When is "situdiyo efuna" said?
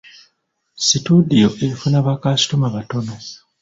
0.85-1.97